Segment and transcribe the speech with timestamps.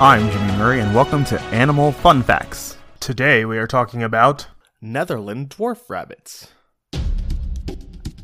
[0.00, 2.76] I'm Jimmy Murray, and welcome to Animal Fun Facts.
[2.98, 4.48] Today we are talking about
[4.80, 6.48] Netherland dwarf rabbits.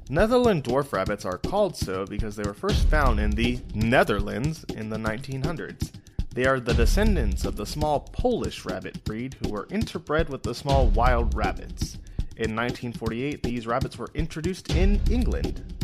[0.08, 4.90] Netherland dwarf rabbits are called so because they were first found in the Netherlands in
[4.90, 5.92] the 1900s.
[6.34, 10.56] They are the descendants of the small Polish rabbit breed who were interbred with the
[10.56, 11.98] small wild rabbits.
[12.36, 15.79] In 1948, these rabbits were introduced in England.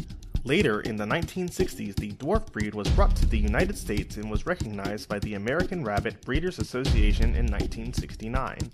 [0.47, 4.47] Later, in the 1960s, the dwarf breed was brought to the United States and was
[4.47, 8.71] recognized by the American Rabbit Breeders Association in 1969.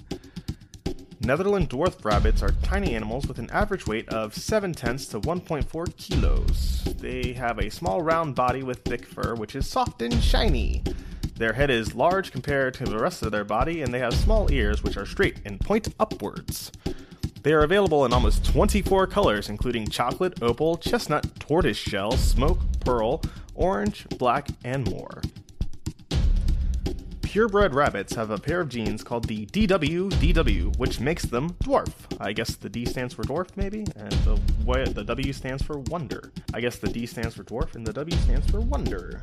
[1.22, 5.96] Netherland dwarf rabbits are tiny animals with an average weight of 7 tenths to 1.4
[5.96, 6.84] kilos.
[6.98, 10.84] They have a small round body with thick fur, which is soft and shiny.
[11.36, 14.52] Their head is large compared to the rest of their body, and they have small
[14.52, 16.70] ears, which are straight and point upwards.
[17.42, 23.20] They are available in almost 24 colors, including chocolate, opal, chestnut, tortoise shell, smoke, pearl,
[23.54, 25.22] orange, black, and more.
[27.22, 31.92] Purebred rabbits have a pair of genes called the DWDW, which makes them dwarf.
[32.20, 34.38] I guess the D stands for dwarf, maybe, and the,
[34.92, 36.30] the W stands for wonder.
[36.54, 39.20] I guess the D stands for dwarf, and the W stands for wonder.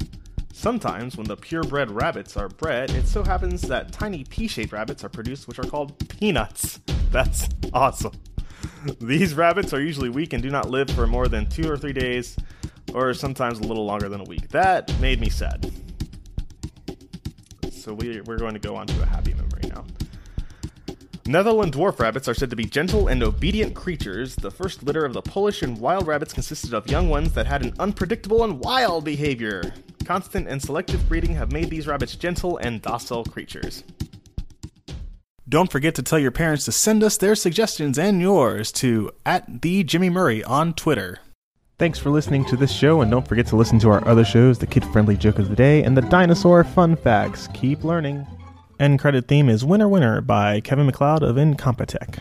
[0.52, 5.06] Sometimes, when the purebred rabbits are bred, it so happens that tiny pea shaped rabbits
[5.06, 6.82] are produced, which are called peanuts.
[7.12, 8.14] That's awesome.
[9.02, 11.94] These rabbits are usually weak and do not live for more than two or three
[11.94, 12.38] days,
[12.94, 14.50] or sometimes a little longer than a week.
[14.50, 15.72] That made me sad.
[17.72, 19.86] So we, we're going to go on to a happy memory now.
[21.26, 24.36] Netherland dwarf rabbits are said to be gentle and obedient creatures.
[24.36, 27.66] The first litter of the Polish and wild rabbits consisted of young ones that had
[27.66, 29.74] an unpredictable and wild behavior.
[30.06, 33.84] Constant and selective breeding have made these rabbits gentle and docile creatures.
[35.50, 39.64] Don't forget to tell your parents to send us their suggestions and yours to at
[39.64, 41.22] the Jimmy Murray on Twitter.
[41.80, 44.60] Thanks for listening to this show, and don't forget to listen to our other shows
[44.60, 47.48] the Kid Friendly Joke of the Day and the Dinosaur Fun Facts.
[47.56, 48.28] Keep learning.
[48.80, 52.20] End credit theme is Winner Winner by Kevin MacLeod of Incompetech.